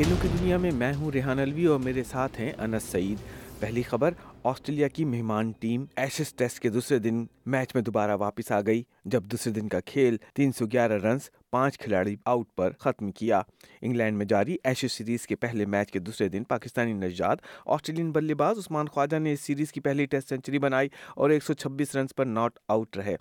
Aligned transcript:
کھیلوں 0.00 0.16
کی 0.22 0.28
دنیا 0.40 0.58
میں 0.58 0.70
میں 0.70 0.94
ہوں 0.94 1.10
ریحان 1.10 1.38
الوی 1.38 1.64
اور 1.64 1.80
میرے 1.80 2.02
ساتھ 2.04 2.40
ہیں 2.40 2.52
انس 2.58 2.82
سعید۔ 2.82 3.18
پہلی 3.60 3.82
خبر، 3.82 4.10
آسٹریلیا 4.44 4.88
کی 4.88 5.04
مہمان 5.04 5.52
ٹیم 5.60 5.84
ایشز 5.96 6.34
ٹیسٹ 6.34 6.60
کے 6.60 6.68
دوسرے 6.68 6.98
دن 6.98 7.24
میچ 7.46 7.74
میں 7.74 7.82
دوبارہ 7.82 8.16
واپس 8.16 8.52
آ 8.52 8.60
گئی، 8.60 8.82
جب 9.04 9.24
دوسرے 9.24 9.52
دن 9.52 9.68
کا 9.68 9.80
کھیل 9.80 10.16
تین 10.34 10.52
سو 10.52 10.66
گیارہ 10.66 10.92
رنز، 10.92 11.20
پانچ 11.50 11.78
کھلاڑی 11.78 12.16
آؤٹ 12.24 12.46
پر 12.56 12.70
ختم 12.78 13.10
کیا۔ 13.10 13.42
انگلینڈ 13.82 14.16
میں 14.16 14.26
جاری 14.26 14.56
ایشز 14.64 14.92
سیریز 14.92 15.26
کے 15.26 15.36
پہلے 15.36 15.66
میچ 15.66 15.92
کے 15.92 15.98
دوسرے 15.98 16.28
دن 16.28 16.44
پاکستانی 16.44 16.92
نژاد، 16.92 17.36
آسٹریلین 17.66 18.10
بلے 18.12 18.34
باز 18.34 18.58
عثمان 18.58 18.86
خواجہ 18.86 19.18
نے 19.18 19.32
اس 19.32 19.40
سیریز 19.40 19.72
کی 19.72 19.80
پہلی 19.80 20.06
ٹیسٹ 20.06 20.28
سینچری 20.28 20.58
بنائی 20.58 20.88
اور 21.16 21.30
ایک 21.30 21.44
سو 21.44 21.52
چھبیس 21.54 21.96
رنز 21.96 22.14
پر 22.16 22.24
ناٹ 22.24 22.58
آؤٹ 22.68 22.96
رہے۔ 22.96 23.16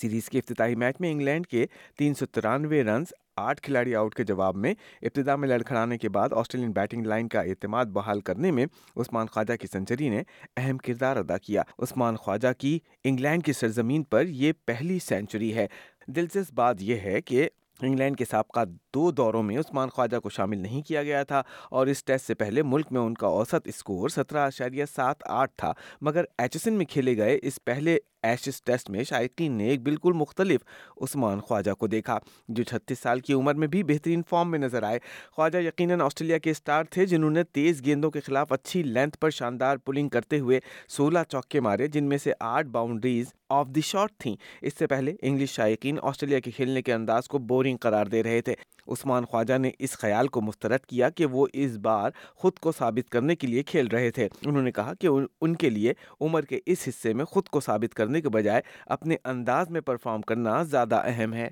سیریز 0.00 0.30
کے 0.30 0.38
افتتاحی 0.38 0.74
میچ 0.74 0.96
میں 1.00 1.10
انگلینڈ 1.10 1.46
کے 1.46 1.66
تین 1.98 2.14
سو 2.14 2.26
ترانوے 2.26 2.82
رنز 2.82 3.06
آٹھ 3.38 3.60
کھلاڑی 3.62 3.94
آؤٹ 3.94 4.14
کے 4.14 4.24
جواب 4.24 4.56
میں 4.56 4.74
ابتدا 5.02 5.36
میں 5.36 5.48
لڑکھڑانے 5.48 5.98
کے 5.98 6.08
بعد 6.08 6.32
آسٹریلین 6.32 6.72
بیٹنگ 6.72 7.06
لائن 7.06 7.28
کا 7.28 7.40
اعتماد 7.40 7.86
بحال 7.86 8.20
کرنے 8.20 8.50
میں 8.50 8.66
عثمان 8.96 9.26
خواجہ 9.26 9.56
کی 9.60 9.66
سنچری 9.72 10.08
نے 10.08 10.22
اہم 10.56 10.78
کردار 10.78 11.16
ادا 11.16 11.38
کیا۔ 11.38 11.62
عثمان 11.78 12.16
خواجہ 12.16 12.52
کی 12.58 12.78
انگلینڈ 13.04 13.44
کی 13.44 13.52
سرزمین 13.52 14.02
پر 14.02 14.26
یہ 14.26 14.52
پہلی 14.66 14.98
سینچری 14.98 15.54
ہے۔ 15.54 15.66
دلچسپ 16.06 16.54
بات 16.54 16.76
یہ 16.80 16.96
ہے 16.96 17.20
کہ 17.20 17.48
انگلینڈ 17.80 18.16
کے 18.16 18.24
سابقہ 18.30 18.60
دو 18.94 19.10
دوروں 19.10 19.42
میں 19.42 19.58
عثمان 19.58 19.88
خواجہ 19.88 20.16
کو 20.16 20.30
شامل 20.30 20.58
نہیں 20.58 20.82
کیا 20.82 21.02
گیا 21.02 21.22
تھا 21.22 21.42
اور 21.70 21.86
اس 21.86 22.04
ٹیسٹ 22.04 22.26
سے 22.26 22.34
پہلے 22.34 22.62
ملک 22.62 22.86
میں 22.90 23.00
ان 23.00 23.14
کا 23.14 23.26
اوسط 23.26 23.66
اسکور 23.66 24.08
سترہ 24.08 24.38
اشاریہ 24.38 24.84
سات 24.96 25.22
آٹھ 25.26 25.52
تھا، 25.56 25.72
مگر 26.00 26.24
ایچسن 26.38 26.72
میں 26.72 26.86
کھیلے 26.86 27.16
گئے 27.16 27.38
اس 27.42 27.58
پہلے 27.64 27.98
ایشز 28.22 28.62
ٹیسٹ 28.62 28.90
میں 28.90 29.04
شائقین 29.04 29.52
نے 29.52 29.68
ایک 29.68 29.82
بالکل 29.82 30.12
مختلف 30.12 30.60
عثمان 31.00 31.40
خواجہ 31.40 31.70
کو 31.70 31.86
دیکھا، 31.86 32.18
جو 32.48 32.62
چھتیس 32.62 32.98
سال 32.98 33.20
کی 33.20 33.32
عمر 33.32 33.54
میں 33.54 33.66
بھی 33.66 33.82
بہترین 33.82 34.22
فارم 34.28 34.50
میں 34.50 34.58
نظر 34.58 34.82
آئے۔ 34.82 34.98
خواجہ 35.32 35.58
یقیناً 35.58 36.00
آسٹریلیا 36.00 36.38
کے 36.38 36.50
اسٹار 36.50 36.84
تھے، 36.84 37.06
جنہوں 37.06 37.30
نے 37.30 37.44
تیز 37.44 37.84
گیندوں 37.84 38.10
کے 38.10 38.20
خلاف 38.20 38.52
اچھی 38.52 38.82
لینتھ 38.82 39.18
پر 39.18 39.30
شاندار 39.30 39.76
پولنگ 39.76 40.08
کرتے 40.08 40.38
ہوئے 40.38 40.60
سولہ 40.88 41.18
چوکے 41.28 41.60
مارے، 41.60 41.86
جن 41.86 42.04
میں 42.04 42.18
سے 42.18 42.32
آٹھ 42.40 42.66
باؤنڈریز 42.66 43.32
آف 43.48 43.66
دی 43.66 43.80
شاٹ 43.80 44.10
تھیں۔ 44.18 44.36
اس 44.62 44.72
سے 44.78 44.86
پہلے 44.86 45.14
انگلش 45.22 45.50
شائقین 45.50 45.98
آسٹریلیا 46.02 46.40
کے 46.40 46.50
کھیلنے 46.50 46.82
کے 46.82 46.92
انداز 46.92 47.28
کو 47.28 47.38
بورنگ 47.38 47.76
قرار 47.76 48.06
دے 48.06 48.22
رہے 48.22 48.40
تھے۔ 48.40 48.54
عثمان 48.88 49.24
خواجہ 49.24 49.58
نے 49.58 49.70
اس 49.78 49.92
خیال 49.92 50.28
کو 50.28 50.40
مسترد 50.40 50.84
کیا 50.86 51.08
کہ 51.10 51.26
وہ 51.26 51.46
اس 51.52 51.76
بار 51.76 52.10
خود 52.34 52.58
کو 52.58 52.72
ثابت 52.72 53.10
کرنے 53.10 53.36
کے 53.36 53.46
لیے 53.46 53.62
کھیل 53.62 53.86
رہے 53.86 54.10
تھے۔ 54.10 54.28
انہوں 54.46 54.62
نے 54.62 54.72
کہا 54.72 54.92
کہ 55.00 55.08
ان 55.40 55.56
کے 55.56 55.70
لیے 55.70 55.92
عمر 56.20 56.42
کے 56.42 56.60
اس 56.66 56.78
حصے 56.88 57.12
میں 57.14 57.24
خود 57.24 57.48
کو 57.48 57.60
ثابت 57.60 57.94
کرنے 57.94 58.17
ہونے 58.18 58.22
کے 58.22 58.28
بجائے 58.28 58.60
اپنے 58.86 59.16
انداز 59.24 59.70
میں 59.70 59.80
پرفارم 59.80 60.22
کرنا 60.22 60.62
زیادہ 60.62 61.00
اہم 61.04 61.34
ہے۔ 61.34 61.48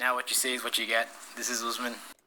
Now 0.00 0.10
what 0.14 0.30
you 0.30 0.36
see 0.36 0.54
is 0.54 0.64
what 0.64 0.78
you 0.78 0.86
get. 0.86 1.06
This 1.36 1.50
is 1.50 1.62
Usman. 1.68 2.17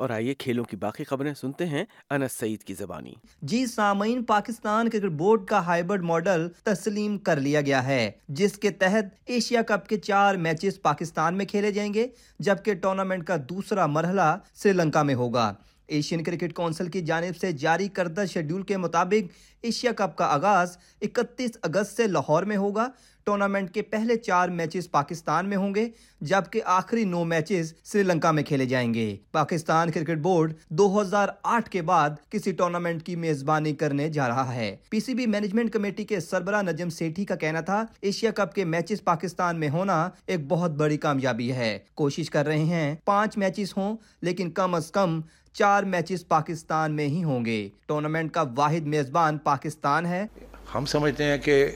اور 0.00 0.10
آئیے 0.10 0.34
کھیلوں 0.34 0.64
کی 0.64 0.76
باقی 0.76 1.04
خبریں 1.04 1.34
سنتے 1.34 1.66
ہیں 1.66 1.84
انس 2.10 2.32
سعید 2.32 2.62
کی 2.62 2.74
زبانی۔ 2.74 3.12
جی 3.42 3.66
سامعین، 3.66 4.22
پاکستان 4.24 4.90
کرکٹ 4.90 5.10
بورڈ 5.12 5.44
کا 5.44 5.66
ہائیبرڈ 5.66 6.02
ماڈل 6.02 6.48
تسلیم 6.62 7.18
کر 7.18 7.40
لیا 7.40 7.60
گیا 7.60 7.86
ہے، 7.86 8.10
جس 8.28 8.52
کے 8.52 8.70
تحت 8.70 9.14
ایشیا 9.26 9.62
کپ 9.62 9.88
کے 9.88 9.98
چار 9.98 10.34
میچز 10.34 10.82
پاکستان 10.82 11.36
میں 11.36 11.46
کھیلے 11.46 11.72
جائیں 11.72 11.94
گے، 11.94 12.06
جبکہ 12.38 12.74
ٹورنامنٹ 12.74 13.26
کا 13.26 13.36
دوسرا 13.48 13.86
مرحلہ 13.86 14.36
سری 14.54 14.72
لنکا 14.72 15.02
میں 15.02 15.14
ہوگا۔ 15.14 15.52
ایشین 15.90 16.22
کرکٹ 16.24 16.52
کونسل 16.52 16.88
کی 16.88 17.00
جانب 17.00 17.36
سے 17.36 17.52
جاری 17.52 17.88
کردہ 17.88 18.24
شیڈیول 18.32 18.62
کے 18.62 18.76
مطابق 18.76 19.32
ایشیا 19.62 19.92
کپ 19.92 20.16
کا 20.16 20.24
آغاز 20.24 20.76
اکتیس 21.02 21.50
اگست 21.62 21.96
سے 21.96 22.06
لاہور 22.06 22.42
میں 22.42 22.56
ہوگا۔ 22.56 22.88
ٹورنامنٹ 23.24 23.70
کے 23.70 23.82
پہلے 23.82 24.16
چار 24.16 24.48
میچز 24.48 24.90
پاکستان 24.90 25.48
میں 25.48 25.56
ہوں 25.56 25.74
گے، 25.74 25.88
جبکہ 26.20 26.60
آخری 26.64 27.04
نو 27.04 27.24
میچز 27.24 27.72
سری 27.84 28.02
لنکا 28.02 28.30
میں 28.30 28.42
کھیلے 28.42 28.66
جائیں 28.66 28.94
گے۔ 28.94 29.16
پاکستان 29.32 29.90
کرکٹ 29.90 30.18
بورڈ 30.18 30.54
دو 30.68 31.00
ہزار 31.00 31.28
آٹھ 31.42 31.70
کے 31.70 31.82
بعد 31.82 32.10
کسی 32.30 32.52
ٹورنامنٹ 32.52 33.02
کی 33.02 33.16
میزبانی 33.16 33.72
کرنے 33.72 34.08
جا 34.08 34.28
رہا 34.28 34.54
ہے۔ 34.54 34.76
P 34.90 35.00
C 35.00 35.14
B 35.14 35.26
management 35.26 35.72
committee 35.72 36.04
کے 36.04 36.20
سربراہ 36.20 36.62
نجم 36.62 36.88
سیٹھی 36.88 37.24
کا 37.24 37.34
کہنا 37.34 37.60
تھا، 37.60 37.84
ایشیا 38.00 38.30
کپ 38.30 38.54
کے 38.54 38.64
میچز 38.64 39.04
پاکستان 39.04 39.60
میں 39.60 39.70
ہونا 39.70 40.08
ایک 40.26 40.40
بہت 40.48 40.70
بڑی 40.70 40.96
کامیابی 40.96 41.52
ہے۔ 41.52 41.78
کوشش 41.94 42.30
کر 42.30 42.46
رہے 42.46 42.64
ہیں، 42.64 42.94
پانچ 43.04 43.36
میچز 43.36 43.76
ہوں، 43.76 43.96
لیکن 44.22 44.50
کم 44.50 44.74
از 44.74 44.90
کم 44.90 45.20
چار 45.52 45.82
میچز 45.82 46.28
پاکستان 46.28 46.92
میں 46.92 47.06
ہی 47.06 47.24
ہوں 47.24 47.44
گے۔ 47.44 47.68
ٹورنامنٹ 47.86 48.32
کا 48.32 48.44
واحد 48.56 48.86
میزبان 48.86 49.38
پاکستان 49.38 50.06
ہے۔ 50.06 50.26
ہم 50.74 50.86
سمجھتے 50.86 51.24
ہیں 51.24 51.38
کہ 51.38 51.68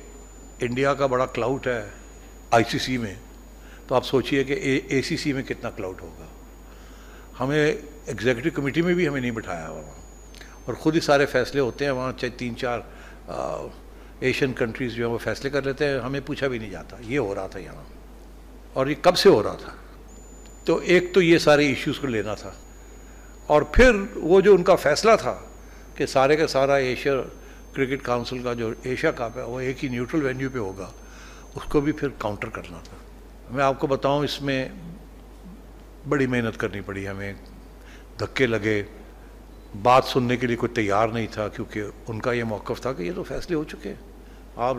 انڈیا 0.60 0.94
کا 0.94 1.06
بڑا 1.06 1.26
کلاؤٹ 1.26 1.66
ہے 1.66 1.88
آئی 2.50 2.64
سی 2.70 2.78
سی 2.78 2.98
میں۔ 2.98 3.14
تو 3.86 3.94
آپ 3.94 4.04
سوچئے 4.04 4.44
کہ 4.44 4.80
اے 4.88 5.02
سی 5.02 5.16
سی 5.16 5.32
میں 5.32 5.42
کتنا 5.42 5.70
کلاؤٹ 5.70 6.02
ہوگا۔ 6.02 6.26
ہمیں 7.40 7.72
ایگزیکٹو 8.06 8.50
کمیٹی 8.54 8.82
میں 8.82 8.94
بھی 8.94 9.08
ہمیں 9.08 9.20
نہیں 9.20 9.30
بٹھایا 9.30 9.68
ہوا۔ 9.68 9.80
وہاں 9.80 10.00
اور 10.64 10.74
خود 10.74 10.94
ہی 10.94 11.00
سارے 11.00 11.26
فیصلے 11.26 11.60
ہوتے 11.60 11.84
ہیں، 11.84 11.92
وہاں 11.92 12.12
چاہے 12.12 12.32
تین، 12.38 12.56
چار 12.56 12.80
ایشین 14.20 14.52
کنٹریز 14.52 14.92
جو 14.92 15.06
ہیں 15.06 15.12
وہ 15.12 15.18
فیصلے 15.18 15.50
کر 15.50 15.62
لیتے 15.62 15.88
ہیں۔ 15.88 15.98
ہمیں 15.98 16.20
پوچھا 16.26 16.48
بھی 16.48 16.58
نہیں 16.58 16.70
جاتا۔ 16.70 16.96
یہ 17.00 17.18
ہو 17.18 17.34
رہا 17.34 17.46
تھا 17.46 17.58
یہاں۔ 17.58 17.84
اور 18.72 18.86
یہ 18.86 18.94
کب 19.02 19.16
سے 19.16 19.28
ہو 19.28 19.42
رہا 19.42 19.54
تھا؟ 19.54 19.70
تو 20.64 20.76
ایک 20.76 21.14
تو 21.14 21.22
یہ 21.22 21.38
سارے 21.38 21.66
ایشوز 21.66 21.98
کو 21.98 22.06
لینا 22.06 22.34
تھا۔ 22.34 22.52
اور 23.46 23.62
پھر 23.62 23.96
وہ 24.14 24.40
جو 24.40 24.54
ان 24.54 24.62
کا 24.62 24.74
فیصلہ 24.74 25.10
تھا 25.20 25.34
کہ 25.94 26.06
سارے 26.06 26.36
کا 26.36 26.46
سارا 26.46 26.74
ایشیا 26.74 27.12
کرکٹ 27.72 28.02
کاؤنسل 28.02 28.42
کا 28.42 28.52
جو 28.52 28.72
ایشیا 28.82 29.10
کپ 29.10 29.38
ہے 29.38 29.42
وہ 29.42 29.60
ایک 29.60 29.84
ہی 29.84 29.88
نیوٹرل 29.88 30.22
وینیو 30.22 30.50
پہ 30.52 30.58
ہوگا، 30.58 30.90
اس 31.54 31.62
کو 31.62 31.80
بھی 31.80 31.92
پھر 31.92 32.08
کاؤنٹر 32.18 32.48
کرنا 32.48 32.78
تھا۔ 32.84 32.96
میں 33.50 33.64
آپ 33.64 33.78
کو 33.78 33.86
بتاؤں 33.86 34.24
اس 34.24 34.40
میں 34.42 34.68
بڑی 36.08 36.26
محنت 36.26 36.58
کرنی 36.60 36.80
پڑی، 36.80 37.06
ہمیں 37.08 37.32
دھکے 38.20 38.46
لگے، 38.46 38.82
بات 39.82 40.04
سننے 40.04 40.36
کے 40.36 40.46
لیے 40.46 40.56
کوئی 40.56 40.74
تیار 40.74 41.08
نہیں 41.08 41.26
تھا، 41.32 41.48
کیونکہ 41.48 41.84
ان 42.08 42.20
کا 42.20 42.32
یہ 42.32 42.44
موقف 42.44 42.80
تھا 42.80 42.92
کہ 42.92 43.02
یہ 43.02 43.12
تو 43.16 43.22
فیصلے 43.22 43.56
ہو 43.56 43.64
چکے 43.64 43.88
ہیں۔ 43.88 44.02
آپ 44.56 44.76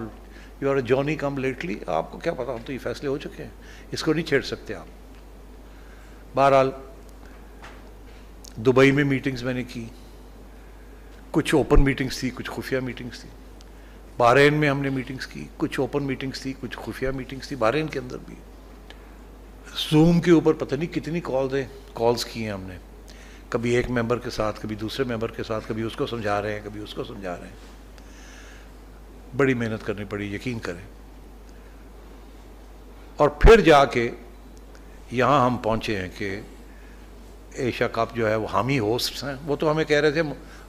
you 0.61 0.69
are 0.71 0.75
a 0.75 0.81
Johnny 0.81 1.15
come 1.15 1.37
lately 1.37 1.79
آپ 1.87 2.11
کو 2.11 2.17
کیا 2.17 2.33
پتا 2.33 2.51
ہم 2.51 2.61
تو 2.65 2.73
یہ 2.73 2.77
فیصلے 2.83 3.09
ہو 3.09 3.17
چکے 3.17 3.43
ہیں، 3.43 3.51
اس 3.91 4.03
کو 4.03 4.13
نہیں 4.13 4.25
چھیڑ 4.25 4.41
سکتے 4.41 4.73
آپ۔ 4.73 6.35
بہرحال 6.35 6.71
دبئی 8.57 8.91
میں 8.91 9.03
میٹنگز 9.03 9.43
میں 9.43 9.53
نے 9.53 9.63
کی۔ 9.63 9.85
کچھ 11.31 11.55
اوپن 11.55 11.83
میٹنگز 11.83 12.17
تھی، 12.17 12.29
کچھ 12.35 12.51
خفیہ 12.51 12.77
میٹنگز 12.79 13.19
تھی۔ 13.19 13.29
بارین 14.17 14.53
میں 14.53 14.69
ہم 14.69 14.81
نے 14.81 14.89
میٹنگز 14.89 15.27
کی۔ 15.27 15.47
کچھ 15.57 15.79
اوپن 15.79 16.03
میٹنگز 16.03 16.41
تھی، 16.41 16.53
کچھ 16.59 16.77
خفیہ 16.77 17.09
میٹنگز 17.09 17.47
تھی۔ 17.47 17.55
بارین 17.55 17.87
کے 17.87 17.99
اندر 17.99 18.17
بھی۔ 18.25 18.35
زوم 19.91 20.21
کے 20.21 20.31
اوپر 20.31 20.53
پتہ 20.53 20.75
نہیں 20.75 20.93
کتنی 20.93 21.19
کال 21.19 21.51
دیں 21.51 21.65
کالز 21.93 22.25
کی 22.25 22.43
ہیں 22.43 22.51
ہم 22.51 22.61
نے۔ 22.61 22.77
کبھی 23.49 23.75
ایک 23.75 23.91
ممبر 23.91 24.19
کے 24.19 24.29
ساتھ، 24.29 24.61
کبھی 24.61 24.75
دوسرے 24.75 25.05
ممبر 25.05 25.31
کے 25.31 25.43
ساتھ، 25.43 25.63
کبھی 25.67 25.83
اس 25.83 25.95
کو 25.95 26.07
سمجھا 26.07 26.41
رہے 26.41 26.53
ہیں، 26.53 26.61
کبھی 26.63 26.81
اس 26.81 26.93
کو 26.93 27.03
سمجھا 27.03 27.37
رہے 27.39 27.47
ہیں۔ 27.47 27.55
بڑی 29.37 29.53
محنت 29.53 29.85
کرنی 29.85 30.03
پڑی، 30.03 30.35
یقین 30.35 30.59
کریں۔ 30.59 30.95
اور 33.17 33.29
پھر 33.29 33.61
جا 33.61 33.85
کے 33.85 34.11
یہاں 35.11 35.45
ہم 35.45 35.57
پہنچے 35.57 36.01
ہیں 36.01 36.09
کہ 36.17 36.41
ایشیا 37.55 37.87
کپ 37.87 38.15
جو 38.15 38.29
ہے 38.29 38.35
وہ 38.35 38.47
حامی 38.53 38.79
ہوسٹس 38.79 39.23
ہیں۔ 39.23 39.35
وہ 39.45 39.55
تو 39.55 39.71
ہمیں 39.71 39.83
کہہ 39.83 39.99
رہے 39.99 40.11
تھے، 40.11 40.21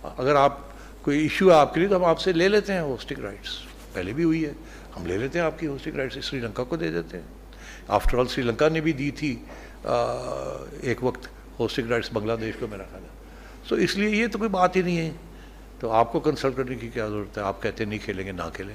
اگر 0.02 0.34
آپ 0.34 0.58
کوئی 1.02 1.20
ایشو 1.20 1.50
ہے 1.50 1.54
آپ 1.54 1.74
کے 1.74 1.80
لیے 1.80 1.88
تو 1.88 1.96
ہم 1.96 2.04
آپ 2.04 2.20
سے 2.20 2.32
لے 2.32 2.48
لیتے 2.48 2.72
ہیں 2.72 2.80
ہوسٹنگ 2.80 3.24
رائٹس۔ 3.24 3.48
پہلے 3.92 4.12
بھی 4.12 4.24
ہوئی 4.24 4.44
ہے، 4.44 4.52
ہم 4.96 5.06
لے 5.06 5.18
لیتے 5.18 5.38
ہیں 5.38 5.46
آپ 5.46 5.58
کی 5.58 5.66
ہوسٹنگ 5.66 5.94
رائٹس۔ 5.94 6.24
سری 6.24 6.40
لنکا 6.40 6.64
کو 6.64 6.76
دے 6.76 6.90
دیتے 6.90 7.16
ہیں۔ 7.16 7.26
آفٹر 7.88 8.18
آل 8.18 8.26
سری 8.26 8.42
لنکا 8.42 8.68
نے 8.68 8.80
بھی 8.80 8.92
دی 8.92 9.10
تھی 9.10 9.36
ایک 10.82 11.04
وقت 11.04 11.28
ہوسٹنگ 11.60 11.88
رائٹس 11.88 12.08
بنگلہ 12.12 12.32
دیش 12.40 12.54
کو 12.60 12.66
میرا 12.66 12.82
خیال 12.90 13.02
ہے۔ 13.02 13.08
سو 13.68 13.74
اس 13.74 13.96
لیے 13.96 14.22
یہ 14.22 14.26
تو 14.26 14.38
کوئی 14.38 14.50
بات 14.50 14.76
ہی 14.76 14.82
نہیں 14.82 14.98
ہے۔ 14.98 15.10
تو 15.80 15.90
آپ 15.90 16.12
کو 16.12 16.20
کنسلٹ 16.20 16.56
کرنے 16.56 16.74
کی 16.74 16.88
کیا 16.88 17.08
ضرورت 17.08 17.38
ہے؟ 17.38 17.42
آپ 17.42 17.62
کہتے 17.62 17.84
ہیں 17.84 17.88
نہیں 17.88 18.04
کھیلیں 18.04 18.26
گے، 18.26 18.32
نہ 18.32 18.42
کھیلیں۔ 18.54 18.74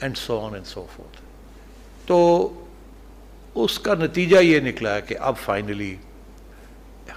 And 0.00 0.16
so 0.16 0.40
on 0.40 0.54
and 0.54 0.66
so 0.66 0.86
forth 0.96 1.20
تو 2.06 2.48
اس 3.54 3.78
کا 3.78 3.94
نتیجہ 3.94 4.36
یہ 4.36 4.60
نکلا 4.60 4.94
ہے 4.94 5.00
کہ 5.02 5.16
اب 5.20 5.34
finally 5.44 5.96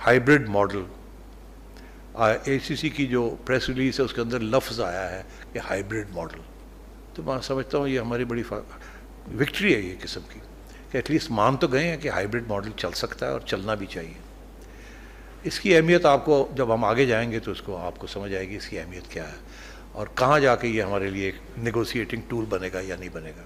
hybrid 0.06 0.50
model 0.50 0.84
A 2.16 2.58
C 2.60 2.76
C 2.76 2.90
کی 2.90 3.06
جو 3.08 3.36
پریس 3.46 3.68
ریلیز 3.70 4.00
ہے، 4.00 4.06
اس 4.06 4.14
کے 4.14 4.22
اندر 4.22 4.40
لفظ 4.40 4.80
آیا 4.82 5.10
ہے 5.12 5.22
کہ 5.54 5.60
ہائیبرڈ 5.60 6.08
ماڈل 6.12 6.40
تو 7.14 7.24
میں 7.24 7.42
سمجھتا 7.44 7.78
ہوں 7.78 7.88
یہ 7.88 8.00
ہماری 8.00 8.26
بڑی 8.26 8.44
وکٹری 9.40 9.74
ہے 9.76 9.80
یہ 9.80 9.96
قسم 10.02 10.22
کی 10.30 10.40
کہ 10.92 10.98
ایٹ 10.98 11.12
لیسٹ 11.12 11.32
مان 11.32 11.58
تو 11.58 11.68
گئے 11.68 11.88
ہیں 11.88 11.98
کہ 11.98 12.10
ہائیبرڈ 12.10 12.48
ماڈل 12.48 12.72
چل 12.78 12.92
سکتا 12.96 13.26
ہے 13.26 13.32
اور 13.32 13.42
چلنا 13.46 13.74
بھی 13.74 13.86
چاہیے۔ 13.86 14.14
اس 15.44 15.60
کی 15.60 15.76
اہمیت 15.76 16.06
آپ 16.06 16.26
کو 16.26 16.48
جب 16.56 16.74
ہم 16.74 16.84
آگے 16.86 17.06
جائیں 17.06 17.32
گے 17.32 17.40
تو 17.40 17.52
اس 17.52 17.62
کو 17.62 17.78
آپ 17.78 18.00
کو 18.00 18.08
سمجھ 18.08 18.34
آئے 18.36 18.50
گی 18.50 18.56
اس 18.56 18.68
کی 18.68 18.80
اہمیت 18.80 19.12
کیا 19.12 19.28
ہے 19.28 19.38
اور 19.92 20.08
کہاں 20.16 20.40
جا 20.40 20.56
کے 20.56 20.68
یہ 20.68 20.84
ہمارے 20.84 21.10
لیے 21.10 21.26
ایک 21.26 21.36
نیگوسیٹنگ 21.58 22.22
ٹول 22.28 22.46
بنے 22.50 22.70
گا 22.74 22.80
یا 22.80 22.96
نہیں 23.00 23.10
بنے 23.10 23.32
گا۔ 23.38 23.44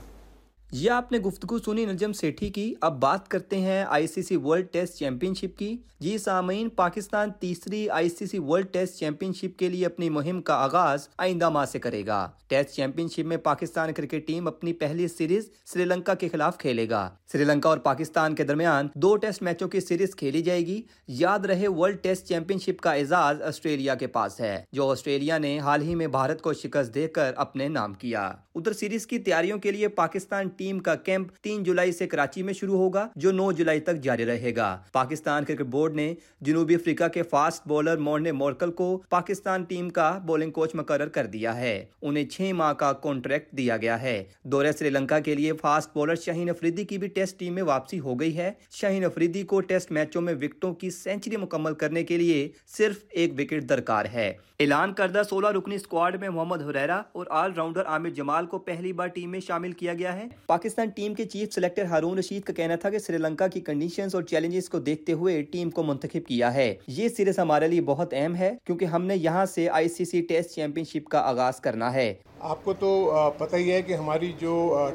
یہ 0.74 0.92
آپ 0.92 1.12
نے 1.12 1.18
گفتگو 1.20 1.58
سنی، 1.60 1.86
نجم 1.86 2.14
سیٹھی 2.14 2.50
کی۔ 2.50 2.74
اب 2.82 3.00
بات 3.02 3.28
کرتے 3.28 3.58
ہیں 3.58 3.86
I 3.90 4.08
C 4.08 4.22
C 4.22 4.36
world 4.36 4.68
test 4.72 4.94
championship 5.34 5.58
کی۔ 5.60 5.78
جی 6.00 6.18
سامعین، 6.18 6.70
پاکستان 6.70 7.32
تیسری 7.40 7.90
I 7.90 8.10
C 8.10 8.26
C 8.26 8.40
world 8.40 8.68
test 8.72 8.98
championship 9.34 9.60
کے 9.60 9.70
لیے 9.70 9.86
اپنی 9.86 10.10
مہم 10.10 10.42
کا 10.42 10.54
آغاز 10.54 11.08
آئندہ 11.18 11.50
ماہ 11.50 11.66
سے 11.66 11.80
کرے 11.80 12.06
گا۔ 12.08 12.30
ٹیسٹ 12.48 12.70
چیمپئن 12.70 13.08
شپ 13.08 13.20
میں 13.20 13.38
پاکستان 13.38 13.94
کرکٹ 13.94 14.28
ٹیم 14.28 14.48
اپنی 14.48 14.74
پہلی 14.74 15.08
سیریز 15.08 15.50
سری 15.66 15.86
لنکا 15.86 16.14
کے 16.14 16.28
خلاف 16.30 16.58
کھیلے 16.58 16.90
گا۔ 16.90 17.10
سری 17.32 17.44
لنکا 17.44 17.70
اور 17.70 17.78
پاکستان 17.78 18.36
کے 18.36 18.44
درمیان 18.44 18.88
دو 18.96 19.16
ٹیسٹ 19.18 19.42
میچوں 19.42 19.68
کی 19.68 19.80
سیریز 19.80 20.16
کھیلی 20.16 20.42
جائے 20.42 20.66
گی۔ 20.66 20.82
یاد 21.08 21.40
رہے، 21.40 21.68
ورلڈ 21.68 22.02
ٹیسٹ 22.02 22.28
چیمپئن 22.28 22.60
شپ 22.60 22.82
کا 22.82 22.94
اعزاز 22.94 23.42
آسٹریلیا 23.42 23.96
کے 23.96 24.08
پاس 24.08 24.40
ہے، 24.40 24.64
جو 24.72 24.90
آسٹریلیا 24.92 25.38
نے 25.38 25.60
حال 25.60 25.82
ہی 25.82 25.96
میں 25.96 26.08
بھارت 26.08 26.42
کو 26.42 26.54
شکست 26.54 26.96
دے 26.96 27.08
کر 27.08 27.34
اپنے 27.36 27.68
نام 27.68 27.94
کیا۔ 27.94 28.32
ادھر 28.56 28.74
سیریز 28.74 29.08
کی 29.08 29.20
تیاریوں 29.20 29.58
کے 29.58 29.72
لیے 29.72 29.88
پاکستان 29.88 30.48
ٹیم 30.48 30.62
ٹیم 30.64 30.80
کا 30.80 30.96
کیمپ 30.96 31.32
تین 31.42 31.64
جولائی 31.64 31.92
سے 31.92 32.08
کراچی 32.08 32.44
میں 32.44 32.54
شروع 32.54 32.78
ہوگا، 32.78 33.08
جو 33.16 33.32
نو 33.32 33.52
جولائی 33.52 33.80
تک 33.80 33.96
جاری 33.96 34.26
رہے 34.26 34.56
گا۔ 34.56 34.82
پاکستان 34.92 35.46
کرکٹ 35.46 35.62
بورڈ 35.62 35.96
نے 35.96 36.16
جنوبی 36.42 36.76
افریقہ 36.76 37.08
کے 37.08 37.24
فاسٹ 37.24 37.68
بولر 37.68 37.98
مورنے 37.98 38.32
مورکل 38.32 38.72
کو 38.72 39.02
پاکستان 39.10 39.64
ٹیم 39.64 39.90
کا 39.90 40.18
بولنگ 40.18 40.52
کوچ 40.52 40.76
مقرر 40.76 41.08
کر 41.08 41.26
دیا 41.26 41.58
ہے۔ 41.58 41.86
انہیں 42.02 42.26
چھ 42.26 42.52
ماہ 42.56 42.74
کا 42.74 42.94
کانٹریکٹ 42.94 43.52
دیا 43.52 43.78
گیا 43.78 44.02
ہے۔ 44.02 44.24
دورے 44.44 44.72
سری 44.72 44.90
لنکا 44.90 45.20
کے 45.20 45.36
لیے 45.36 45.54
فاسٹ 45.62 45.90
بولر 45.94 46.16
شاہین 46.16 46.50
افریدی 46.50 46.84
کی 46.84 46.98
بھی 46.98 47.08
ٹیسٹ 47.08 47.40
ٹیم 47.40 47.54
میں 47.54 47.64
واپسی 47.64 48.00
ہو 48.00 48.20
گئی 48.20 48.38
ہے۔ 48.38 48.52
شاہین 48.72 49.06
افریدی 49.06 49.44
کو 49.44 49.62
ٹیسٹ 49.62 49.92
میچوں 49.92 50.22
میں 50.22 50.34
وکٹوں 50.34 50.74
کی 50.74 50.90
سینچری 50.90 51.38
مکمل 51.38 51.74
کرنے 51.74 52.04
کے 52.04 52.18
لیے 52.18 52.50
صرف 52.78 52.96
ایک 53.10 53.34
وکٹ 53.38 53.70
درکار 53.70 54.06
ہے۔ 54.06 54.34
اعلان 54.60 54.94
کردہ 54.94 55.22
سولہ 55.30 55.48
رکنی 55.48 55.76
اسکواڈ 55.76 56.20
میں 56.20 56.30
محمد 56.30 56.62
حریرا 56.62 57.02
اور 57.12 57.26
آل 57.30 57.54
راؤنڈر 57.54 57.86
عامر 57.86 58.10
جمال 58.10 58.46
کو 58.46 58.60
پہلی 58.60 58.94
بار 58.94 59.08
ٹیم 59.08 59.32
میں 59.32 59.40
شامل 59.40 59.72
کیا 59.72 59.94
گیا 59.94 60.16
ہے۔ 60.16 60.28
پاکستان 60.54 60.90
ٹیم 60.90 61.14
کے 61.14 61.24
چیف 61.26 61.54
سلیکٹر 61.54 61.86
ہارون 61.86 62.18
رشید 62.18 62.42
کا 62.44 62.54
کہنا 62.54 62.76
تھا 62.76 62.90
کہ 62.90 63.00
سری 63.00 63.18
لنکا 63.18 63.48
کی 63.48 63.62
کنڈیشنز 63.62 64.16
اور 64.16 64.24
چیلنجز 64.24 64.70
کو 64.70 64.80
دیکھتے 64.80 65.14
ہوئے 65.14 65.42
ٹیم 65.42 65.70
کو 65.70 65.84
منتخب 65.84 66.28
کیا 66.28 66.54
ہے۔ 66.54 66.76
یہ 66.88 67.10
سیریز 67.10 67.40
ہمارے 67.40 67.68
لیے 67.68 67.82
بہت 67.82 68.14
اہم 68.14 68.36
ہے 68.36 68.52
کیونکہ 68.66 68.86
ہم 68.86 69.06
نے 69.06 69.16
یہاں 69.16 69.46
سے 69.46 69.70
آئی 69.70 69.90
سی 69.90 70.06
سی 70.06 70.22
ٹیسٹ 70.22 70.50
چیمپئن 70.50 70.84
شپ 70.84 71.08
کا 71.10 71.20
آغاز 71.20 71.60
کرنا 71.60 71.94
ہے۔ 71.94 72.14
آپ 72.40 72.64
کو 72.64 72.74
تو 72.74 72.92
پتہ 73.38 73.56
ہی 73.56 73.72
ہے 73.72 73.82
کہ 73.82 73.94
ہماری 73.94 74.32
جو 74.40 74.54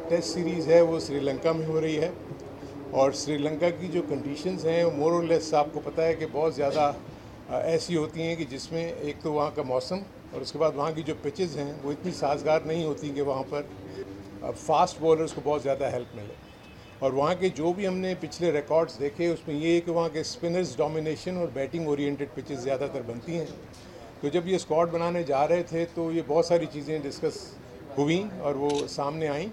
ٹیسٹ 0.09 0.29
سیریز 0.35 0.69
ہے 0.69 0.81
وہ 0.81 0.99
سری 0.99 1.21
لنکا 1.21 1.53
میں 1.53 1.67
ہو 1.67 1.81
رہی 1.81 1.99
ہے۔ 1.99 2.11
اور 2.91 3.13
سری 3.13 3.39
لنکا 3.39 3.71
کی 3.71 3.89
جو 3.93 4.03
کنڈیشنز 4.09 4.67
ہیں 4.67 4.85
مور 4.97 5.13
اور 5.13 5.23
لیس 5.23 5.55
آپ 5.55 5.67
کو 5.73 5.81
پتہ 5.85 6.01
ہے 6.01 6.15
کہ 6.15 6.27
بہت 6.33 6.55
زیادہ 6.55 6.93
ایسی 7.49 7.97
ہوتی 7.97 8.23
ہیں 8.23 8.37
کہ 8.37 8.45
جس 8.51 8.73
میں 8.73 8.93
ایک 9.01 9.23
تو 9.23 9.33
وہاں 9.33 9.51
کا 9.55 9.63
موسم 9.63 9.99
اور 10.33 10.41
اس 10.41 10.53
کے 10.53 10.59
بعد 10.59 10.71
وہاں 10.75 10.91
کی 10.91 11.03
جو 11.03 11.15
پچز 11.23 11.57
ہیں 11.57 11.73
وہ 11.83 11.93
اتنی 11.93 12.13
سازگار 12.13 12.61
نہیں 12.65 12.85
ہوتی 12.85 13.09
کہ 13.15 13.23
وہاں 13.23 13.43
پر 13.49 13.63
فاسٹ 14.57 15.01
بولرز 15.01 15.33
کو 15.33 15.41
بہت 15.45 15.63
زیادہ 15.63 15.93
ہیلپ 15.93 16.17
ملے۔ 16.17 16.35
اور 16.99 17.13
وہاں 17.13 17.35
کے 17.41 17.49
جو 17.49 17.73
بھی 17.73 17.87
ہم 17.87 17.97
نے 17.97 18.15
پچھلے 18.21 18.53
ریکارڈز 18.53 18.99
دیکھے، 18.99 19.29
اس 19.29 19.49
میں 19.49 19.57
یہ 19.57 19.75
ہے 19.75 19.81
کہ 19.81 19.93
وہاں 19.93 20.09
کے 20.09 20.21
اسپنرز 20.21 20.77
ڈومینیشن 20.77 21.37
اور 21.37 21.49
بیٹنگ 21.53 21.87
اورینٹڈ 21.87 22.27
پچز 22.35 22.59
زیادہ 22.61 22.87
تر 22.93 23.01
بنتی 23.07 23.39
ہیں۔ 23.39 23.47
تو 24.21 24.29
جب 24.29 24.49
یہ 24.49 24.57
اسکواڈ 24.57 24.91
بنانے 24.91 25.23
جا 25.23 25.49
رہے 25.49 25.63
تھے 25.63 25.87
تو 25.95 26.13
یہ 26.13 26.23
بہت 26.27 26.47
ساری 26.47 26.67
چیزیں 26.73 26.99
ڈسکس 27.03 27.55
ہوئیں 27.99 28.41
اور 28.41 28.55
وہ 28.55 28.71
سامنے 28.89 29.29
آئیں۔ 29.29 29.47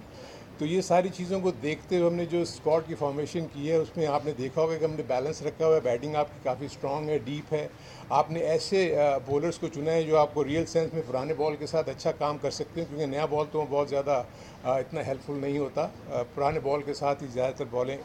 تو 0.57 0.65
یہ 0.65 0.81
ساری 0.81 1.09
چیزوں 1.13 1.39
کو 1.41 1.51
دیکھتے 1.61 1.97
ہوئے 1.97 2.07
ہم 2.07 2.15
نے 2.15 2.25
جو 2.25 2.41
اسکواڈ 2.41 2.83
کی 2.87 2.95
فارمیشن 2.95 3.45
کی 3.53 3.69
ہے، 3.69 3.75
اس 3.75 3.87
میں 3.95 4.05
آپ 4.07 4.25
نے 4.25 4.31
دیکھا 4.37 4.61
ہوگا 4.61 4.77
کہ 4.77 4.85
ہم 4.85 4.93
نے 4.95 5.03
بیلنس 5.07 5.41
رکھا 5.41 5.65
ہوا 5.65 5.75
ہے 5.75 5.79
بیٹنگ 5.83 6.15
آپ 6.15 6.27
کی 6.33 6.39
کافی 6.43 6.65
اسٹرانگ 6.65 7.09
ہے 7.09 7.17
ڈیپ 7.25 7.53
ہے۔ 7.53 7.67
آپ 8.09 8.31
نے 8.31 8.39
ایسے 8.39 8.79
بولرز 9.25 9.57
کو 9.59 9.67
چنا 9.73 9.91
ہے 9.91 10.03
جو 10.03 10.17
آپ 10.17 10.33
کو 10.33 10.43
ریئل 10.45 10.65
سینس 10.65 10.93
میں 10.93 11.01
پرانے 11.07 11.33
بال 11.33 11.55
کے 11.59 11.65
ساتھ 11.67 11.89
اچھا 11.89 12.11
کام 12.11 12.37
کر 12.41 12.51
سکتے 12.51 12.81
ہیں، 12.81 12.87
کیونکہ 12.89 13.05
نیا 13.05 13.25
بال 13.25 13.45
تو 13.51 13.65
بہت 13.69 13.89
زیادہ 13.89 14.21
اتنا 14.63 15.05
ہیلپ 15.07 15.25
فل 15.25 15.39
نہیں 15.41 15.57
ہوتا۔ 15.57 15.87
پرانے 16.33 16.59
بال 16.59 16.81
کے 16.81 16.93
ساتھ 16.93 17.23
ہی 17.23 17.27
زیادہ 17.33 17.53
تر 17.57 17.65
بالیں 17.71 17.97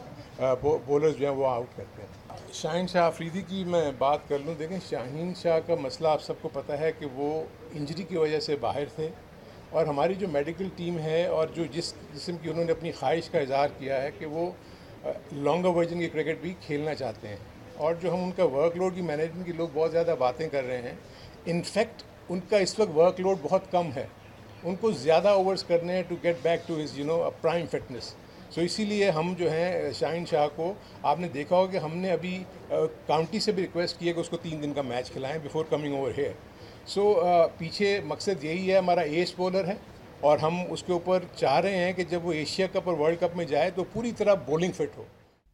بولرز 0.61 1.17
جو 1.17 1.27
ہیں 1.27 1.35
وہ 1.35 1.47
آؤٹ 1.47 1.77
کرتے 1.77 2.01
ہیں۔ 2.01 2.37
شاہین 2.53 2.87
شاہ 2.87 3.03
آفریدی 3.03 3.41
کی 3.47 3.63
میں 3.67 3.91
بات 3.97 4.29
کر 4.29 4.39
لوں، 4.45 4.53
دیکھیں 4.59 4.77
شاہین 4.89 5.33
شاہ 5.41 5.59
کا 5.67 5.75
مسئلہ 5.81 6.07
آپ 6.07 6.23
سب 6.23 6.41
کو 6.41 6.49
پتہ 6.53 6.73
ہے 6.79 6.91
کہ 6.99 7.05
وہ 7.13 7.43
انجری 7.73 8.03
کی 8.03 8.17
وجہ 8.17 8.39
سے 8.39 8.55
باہر 8.61 8.85
تھے۔ 8.95 9.09
اور 9.71 9.85
ہماری 9.85 10.13
جو 10.13 10.27
میڈیکل 10.27 10.67
ٹیم 10.75 10.99
ہے 10.99 11.25
اور 11.25 11.47
جو 11.47 11.63
جس 11.65 11.93
قسم 12.13 12.37
کی 12.37 12.49
انہوں 12.49 12.65
نے 12.65 12.71
اپنی 12.71 12.91
خواہش 12.91 13.29
کا 13.29 13.39
اظہار 13.39 13.67
کیا 13.79 14.01
ہے 14.01 14.09
کہ 14.19 14.25
وہ 14.25 14.51
لانگر 15.33 15.67
ورژن 15.67 15.99
کی 15.99 16.09
کرکٹ 16.09 16.41
بھی 16.41 16.53
کھیلنا 16.61 16.95
چاہتے 16.95 17.27
ہیں۔ 17.27 17.37
اور 17.75 17.93
جو 18.01 18.13
ہم 18.13 18.23
ان 18.23 18.31
کا 18.31 18.43
ورک 18.43 18.77
لوڈ 18.77 18.95
کی 18.95 19.01
مینجمنٹ 19.01 19.45
کی 19.45 19.51
لوگ 19.51 19.67
بہت 19.73 19.91
زیادہ 19.91 20.15
باتیں 20.19 20.49
کر 20.49 20.63
رہے 20.63 20.81
ہیں۔ 20.81 20.95
انفیکٹ 21.45 22.03
ان 22.29 22.39
کا 22.49 22.57
اس 22.57 22.79
وقت 22.79 22.97
ورک 22.97 23.19
لوڈ 23.19 23.37
بہت 23.41 23.71
کم 23.71 23.89
ہے۔ 23.95 24.07
ان 24.63 24.75
کو 24.75 24.91
زیادہ 24.91 25.27
اوورس 25.27 25.63
کرنے 25.63 25.95
ہیں 25.95 26.03
to 26.07 26.15
get 26.23 26.35
back 26.41 26.67
to 26.67 26.79
his 26.83 26.99
you 26.99 27.05
know 27.05 27.29
prime 27.41 27.65
fitness 27.65 28.13
so 28.49 28.61
اسی 28.61 28.85
لیے 28.85 29.09
ہم 29.09 29.33
جو 29.37 29.51
ہیں، 29.51 29.91
شاہین 29.91 30.25
شاہ 30.25 30.47
کو 30.55 30.73
آپ 31.03 31.19
نے 31.19 31.27
دیکھا 31.27 31.55
ہوگا 31.55 31.71
کہ 31.71 31.77
ہم 31.77 31.97
نے 31.97 32.11
ابھی 32.11 32.43
کاؤنٹی 33.07 33.39
سے 33.39 33.51
بھی 33.51 33.63
ریکویسٹ 33.63 33.99
کی 33.99 34.07
ہے 34.07 34.13
کہ 34.13 34.19
اس 34.19 34.29
کو 34.29 34.37
تین 34.37 34.61
دن 34.63 34.73
کا 34.73 34.81
میچ 34.81 35.11
کھلائیں 35.11 35.37
before 35.43 35.65
coming 35.69 35.95
over 35.95 36.11
here 36.17 36.31
so 36.87 37.03
uh, 37.25 37.47
پیچھے 37.57 38.01
مقصد 38.05 38.43
یہی 38.43 38.71
ہے، 38.71 38.77
ہمارا 38.77 39.01
ایس 39.01 39.33
بولر 39.37 39.67
ہے 39.67 39.73
اور 40.19 40.37
ہم 40.37 40.57
اس 40.69 40.83
کے 40.83 40.93
اوپر 40.93 41.23
چاہ 41.35 41.59
رہے 41.59 41.77
ہیں 41.77 41.93
کہ 41.93 42.03
جب 42.03 42.25
وہ 42.25 42.31
ایشیا 42.31 42.67
کپ 42.67 42.89
اور 42.89 42.97
ورلڈ 42.97 43.19
کپ 43.19 43.35
میں 43.35 43.45
جائے 43.45 43.69
تو 43.69 43.83
پوری 43.83 44.11
طرح 44.11 44.33
بولنگ 44.33 44.71
فٹ 44.71 44.97
ہو۔ 44.97 45.03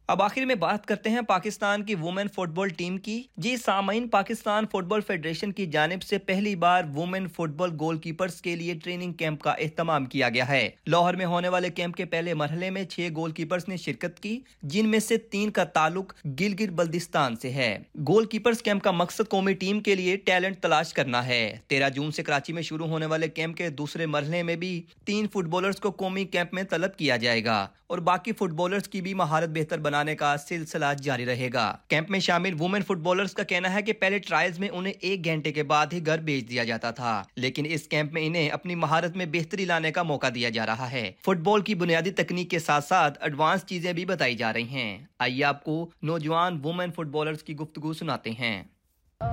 اب 0.08 0.22
آخر 0.22 0.44
میں 0.44 0.54
بات 0.54 0.86
کرتے 0.86 1.10
ہیں 1.10 1.20
پاکستان 1.20 1.82
کی 1.84 1.94
وومن 1.94 2.28
فٹ 2.28 2.48
بال 2.48 2.68
ٹیم 2.68 2.98
کی۔ 2.98 3.22
جی 3.36 3.56
سامعین، 3.56 4.08
پاکستان 4.08 4.66
فٹ 4.66 4.84
بال 4.84 5.00
فیڈریشن 5.00 5.52
کی 5.52 5.66
جانب 5.66 6.02
سے 6.02 6.18
پہلی 6.18 6.56
بار 6.56 6.82
وومن 6.94 7.26
فٹ 7.28 7.50
بال 7.56 7.70
گول 7.80 7.98
کیپرز 7.98 8.40
کے 8.42 8.56
لیے 8.56 8.74
ٹریننگ 8.74 9.12
کیمپ 9.12 9.42
کا 9.42 9.50
اہتمام 9.50 10.04
کیا 10.04 10.28
گیا 10.28 10.48
ہے۔ 10.48 10.70
لاہور 10.86 11.14
میں 11.14 11.26
ہونے 11.26 11.48
والے 11.48 11.70
کیمپ 11.70 11.96
کے 11.96 12.04
پہلے 12.04 12.34
مرحلے 12.34 12.70
میں 12.70 12.84
چھ 12.84 13.08
گول 13.16 13.30
کیپرز 13.30 13.68
نے 13.68 13.76
شرکت 13.76 14.20
کی، 14.20 14.40
جن 14.62 14.88
میں 14.88 14.98
سے 14.98 15.16
تین 15.16 15.50
کا 15.50 15.64
تعلق 15.64 16.14
گلگت 16.40 16.70
بلدستان 16.70 17.36
سے 17.36 17.50
ہے۔ 17.50 17.78
گول 18.08 18.24
کیپرز 18.24 18.62
کیمپ 18.62 18.84
کا 18.84 18.90
مقصد 18.90 19.28
قومی 19.28 19.52
ٹیم 19.52 19.80
کے 19.80 19.94
لیے 19.94 20.16
ٹیلنٹ 20.16 20.56
تلاش 20.60 20.92
کرنا 20.92 21.26
ہے۔ 21.26 21.56
تیرہ 21.66 21.88
جون 21.88 22.10
سے 22.10 22.22
کراچی 22.22 22.52
میں 22.52 22.62
شروع 22.62 22.86
ہونے 22.86 23.06
والے 23.06 23.28
کیمپ 23.28 23.56
کے 23.56 23.68
دوسرے 23.68 24.06
مرحلے 24.06 24.42
میں 24.42 24.56
بھی 24.56 24.82
تین 25.04 25.28
فٹ 25.28 25.46
بالرز 25.46 25.80
کو 25.80 25.90
قومی 25.90 26.24
کیمپ 26.24 26.54
میں 26.54 26.62
طلب 26.62 26.96
کیا 26.96 27.16
جائے 27.16 27.44
گا 27.44 27.66
اور 27.86 27.98
باقی 27.98 28.32
فٹ 28.32 28.50
بالرز 28.52 28.88
کی 28.88 29.00
بھی 29.00 29.14
مہارت 29.14 29.48
بہتر 29.48 29.78
بنا 29.78 29.97
بنانے 29.98 30.14
کا 30.16 30.36
سلسلہ 30.36 30.86
جاری 31.02 31.24
رہے 31.26 31.48
گا۔ 31.52 31.64
کیمپ 31.88 32.10
میں 32.10 32.18
شامل 32.20 32.54
وومن 32.58 32.82
فٹ 32.82 32.98
بالرز 33.02 33.32
کا 33.32 33.42
کہنا 33.42 33.72
ہے 33.74 33.82
کہ 33.82 33.92
پہلے 33.92 34.18
ٹرائلز 34.18 34.58
میں 34.58 34.68
انہیں 34.68 34.92
ایک 35.00 35.24
گھنٹے 35.24 35.52
کے 35.52 35.62
بعد 35.62 35.92
ہی 35.92 36.04
گھر 36.06 36.18
بھیج 36.18 36.48
دیا 36.48 36.64
جاتا 36.64 36.90
تھا، 36.90 37.22
لیکن 37.36 37.66
اس 37.68 37.88
کیمپ 37.88 38.12
میں 38.12 38.26
انہیں 38.26 38.48
اپنی 38.48 38.74
مہارت 38.74 39.16
میں 39.16 39.26
بہتری 39.26 39.64
لانے 39.64 39.92
کا 39.92 40.02
موقع 40.02 40.26
دیا 40.34 40.50
جا 40.50 40.66
رہا 40.66 40.90
ہے۔ 40.90 41.10
فٹ 41.22 41.42
بال 41.44 41.60
کی 41.60 41.74
بنیادی 41.74 42.10
تکنیک 42.10 42.50
کے 42.50 42.58
ساتھ 42.58 42.84
ساتھ 42.84 43.18
ایڈوانس 43.20 43.66
چیزیں 43.66 43.92
بھی 43.92 44.04
بتائی 44.04 44.34
جا 44.34 44.52
رہی 44.52 44.68
ہیں۔ 44.68 44.98
آئیے 45.18 45.44
آپ 45.44 45.64
کو 45.64 45.90
نوجوان 46.02 46.60
وومن 46.64 46.92
فٹ 46.92 47.06
بالرز 47.06 47.42
کی 47.42 47.56
گفتگو 47.56 47.92
سناتے 47.92 48.30
ہیں۔ 48.30 48.62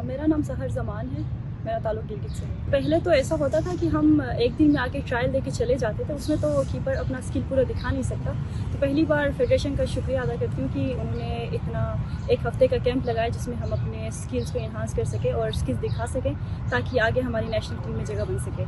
میرا 0.04 0.26
نام 0.28 0.42
سہر 0.42 0.68
زمان 0.68 1.16
ہے۔ 1.18 1.45
میرا 1.66 1.78
تعلق 1.84 2.12
گلگت 2.12 2.32
سے 2.32 2.46
پہلے 2.72 3.00
تو 3.04 3.12
ایسا 3.12 3.36
ہوتا 3.40 3.60
تھا 3.60 3.72
کہ 3.80 3.86
ہم 3.86 4.22
ایک 4.38 4.60
دن 4.60 4.72
میں 4.74 4.82
آ 4.82 4.86
کے 4.92 5.00
ٹرائل 5.06 5.34
دے 5.34 5.40
کے 5.44 5.52
چلے 5.52 5.76
جاتے 5.76 6.04
تھے، 6.04 6.14
اس 6.14 6.30
میں 6.30 6.38
تو 6.42 6.62
کیپر 6.72 6.96
اپنا 6.96 7.18
اسکل 7.18 7.42
پورا 7.50 7.62
دکھا 7.70 7.92
نہیں 7.92 8.02
سکتا۔ 8.02 8.32
تو 8.72 8.78
پہلی 8.80 9.06
بار 9.06 9.28
فیڈریشن 9.38 9.76
کا 9.76 9.86
شکریہ 9.86 10.20
ادا 10.20 10.36
کرتی 10.40 10.62
ہوں 10.62 10.68
کہ 10.74 10.94
انہوں 10.94 11.16
نے 11.16 11.48
اتنا 11.52 11.84
ایک 12.28 12.46
ہفتے 12.46 12.68
کا 12.68 12.78
کیمپ 12.84 13.06
لگایا 13.06 13.28
جس 13.28 13.48
میں 13.48 13.58
ہم 13.58 13.74
اپنے 13.74 14.08
اسکلس 14.08 14.52
کو 14.52 14.60
انہانس 14.60 14.94
کر 14.94 15.04
سکیں 15.04 15.32
اور 15.32 15.50
اسکلس 15.50 15.82
دکھا 15.84 16.06
سکیں 16.08 16.32
تاکہ 16.70 17.02
آگے 17.02 17.22
ہماری 17.22 17.48
نیشنل 17.48 17.78
ٹیم 17.84 17.96
میں 17.96 18.06
جگہ 18.06 18.24
بن 18.28 18.38
سکے۔ 18.40 18.64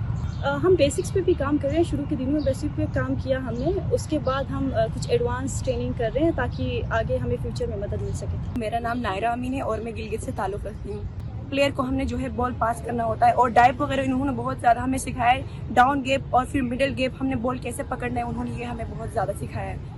ہم 0.64 0.76
بیسکس 0.78 1.14
پہ 1.14 1.22
بھی 1.22 1.34
کام 1.34 1.58
کر 1.62 1.70
رہے 1.70 1.78
ہیں۔ 1.78 1.84
شروع 1.84 2.06
کے 2.10 2.16
دنوں 2.16 2.32
میں 2.32 2.42
بیسک 2.46 2.76
پہ 2.76 2.86
کام 2.94 3.16
کیا 3.16 3.38
ہم 3.38 3.54
نے۔ 3.58 3.72
اس 3.92 4.08
کے 4.08 4.20
بعد 4.20 4.52
ہم 4.52 4.70
کچھ 4.96 5.10
ایڈوانس 5.10 5.62
ٹریننگ 5.66 5.92
کر 5.98 6.10
رہے 6.16 6.24
ہیں 6.24 6.32
تاکہ 6.36 6.82
آگے 6.90 7.18
ہمیں 7.18 7.36
فیوچر 7.42 7.68
میں 7.68 7.78
مدد 7.78 8.02
مل 8.02 8.12
سکے۔ 8.14 8.38
میرا 8.58 8.80
نام 8.80 9.00
نائرا 9.00 9.32
امین 9.32 9.54
ہے 9.54 9.62
اور 9.62 9.80
میں 9.80 9.92
گلگت 9.92 10.24
سے 10.24 10.32
تعلق 10.36 10.66
رکھتی 10.66 10.94
ہوں۔ 10.94 11.04
پلیئر 11.50 11.72
کو 11.76 11.84
ہم 11.84 11.94
نے 11.94 12.06
جو 12.06 12.20
ہے 12.20 12.30
بال 12.36 12.54
پاس 12.58 12.82
کرنا 12.86 13.06
ہوتا 13.06 13.28
ہے 13.28 13.32
اور 13.32 13.50
ڈائپ 13.50 13.82
وغیرہ 13.82 14.02
انہوں 14.02 14.26
نے 14.26 14.32
بہت 14.36 14.60
زیادہ 14.62 14.80
ہمیں 14.80 14.98
سکھایا 14.98 15.32
ہے. 15.32 15.42
ڈاؤن 15.74 16.06
گیپ 16.06 16.36
اور 16.36 16.46
پھر 16.52 16.62
مڈل 16.62 16.94
گیپ 16.98 17.22
ہم 17.22 17.28
نے 17.28 17.36
بال 17.42 17.58
کیسے 17.58 17.84
پکڑنا 17.90 18.20
ہے 18.20 18.26
انہوں 18.26 18.44
نے 18.44 18.52
یہ 18.58 18.66
ہمیں 18.66 18.86
بہت 18.90 19.14
زیادہ 19.14 19.32
سکھایا 19.40 19.70
ہے. 19.70 19.97